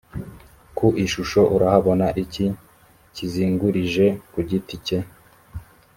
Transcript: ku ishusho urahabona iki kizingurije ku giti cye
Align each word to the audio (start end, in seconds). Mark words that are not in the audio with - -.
ku 0.77 0.87
ishusho 1.05 1.41
urahabona 1.55 2.07
iki 2.23 2.45
kizingurije 3.15 4.05
ku 4.31 4.39
giti 4.49 4.75
cye 4.85 4.99